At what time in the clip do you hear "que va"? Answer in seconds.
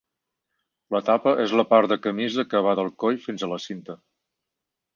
2.55-2.75